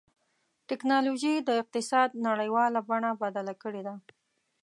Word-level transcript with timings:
ټکنالوجي 0.69 1.33
د 1.39 1.49
اقتصاد 1.61 2.09
نړیواله 2.27 2.79
بڼه 2.89 3.11
بدله 3.21 3.53
کړې 3.63 3.81
ده. 3.87 3.95